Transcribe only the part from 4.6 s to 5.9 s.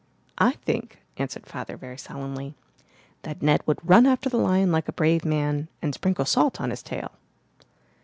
like a brave man